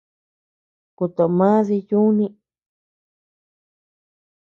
Kuto 0.97 1.23
mà 1.37 1.47
dii 1.67 1.87
yuni. 1.89 2.27